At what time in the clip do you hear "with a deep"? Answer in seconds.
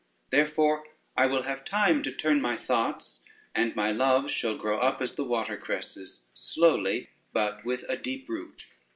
7.63-8.27